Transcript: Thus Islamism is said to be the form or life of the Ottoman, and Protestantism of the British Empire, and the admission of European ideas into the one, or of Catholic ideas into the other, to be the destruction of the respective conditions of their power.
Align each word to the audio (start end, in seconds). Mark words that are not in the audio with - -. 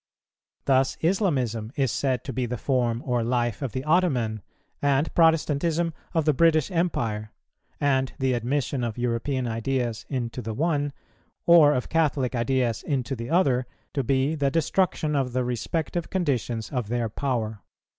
Thus 0.65 0.97
Islamism 1.01 1.71
is 1.75 1.91
said 1.91 2.23
to 2.23 2.33
be 2.33 2.47
the 2.47 2.57
form 2.57 3.03
or 3.05 3.23
life 3.23 3.61
of 3.61 3.71
the 3.71 3.83
Ottoman, 3.83 4.41
and 4.81 5.13
Protestantism 5.13 5.93
of 6.15 6.25
the 6.25 6.33
British 6.33 6.71
Empire, 6.71 7.31
and 7.79 8.11
the 8.17 8.33
admission 8.33 8.83
of 8.83 8.97
European 8.97 9.45
ideas 9.45 10.07
into 10.09 10.41
the 10.41 10.55
one, 10.55 10.91
or 11.45 11.75
of 11.75 11.87
Catholic 11.87 12.33
ideas 12.33 12.81
into 12.81 13.15
the 13.15 13.29
other, 13.29 13.67
to 13.93 14.03
be 14.03 14.33
the 14.33 14.49
destruction 14.49 15.15
of 15.15 15.33
the 15.33 15.43
respective 15.43 16.09
conditions 16.09 16.71
of 16.71 16.87
their 16.87 17.07
power. 17.07 17.61